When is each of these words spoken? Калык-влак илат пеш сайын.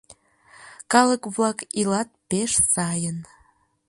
Калык-влак 0.91 1.57
илат 1.79 2.09
пеш 2.29 2.51
сайын. 2.73 3.17